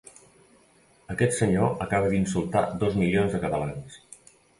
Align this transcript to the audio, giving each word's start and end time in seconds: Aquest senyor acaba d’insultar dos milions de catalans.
Aquest 1.15 1.35
senyor 1.39 1.75
acaba 1.85 2.09
d’insultar 2.13 2.63
dos 2.85 2.97
milions 3.03 3.37
de 3.37 3.43
catalans. 3.45 4.01